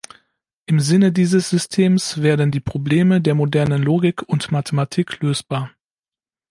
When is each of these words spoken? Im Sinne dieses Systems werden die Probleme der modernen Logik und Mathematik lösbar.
Im 0.65 0.79
Sinne 0.79 1.11
dieses 1.11 1.51
Systems 1.51 2.23
werden 2.23 2.49
die 2.49 2.59
Probleme 2.59 3.21
der 3.21 3.35
modernen 3.35 3.83
Logik 3.83 4.23
und 4.23 4.51
Mathematik 4.51 5.19
lösbar. 5.19 5.69